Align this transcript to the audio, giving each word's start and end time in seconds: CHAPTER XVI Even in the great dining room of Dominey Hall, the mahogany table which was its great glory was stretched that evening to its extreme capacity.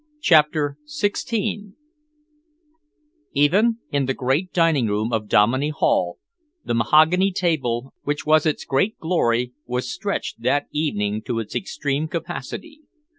CHAPTER 0.19 0.79
XVI 0.87 1.73
Even 3.33 3.77
in 3.91 4.07
the 4.07 4.15
great 4.15 4.51
dining 4.51 4.87
room 4.87 5.13
of 5.13 5.27
Dominey 5.27 5.69
Hall, 5.69 6.17
the 6.65 6.73
mahogany 6.73 7.31
table 7.31 7.93
which 8.01 8.25
was 8.25 8.47
its 8.47 8.65
great 8.65 8.97
glory 8.97 9.53
was 9.67 9.93
stretched 9.93 10.41
that 10.41 10.65
evening 10.71 11.21
to 11.27 11.37
its 11.37 11.55
extreme 11.55 12.07
capacity. 12.07 12.81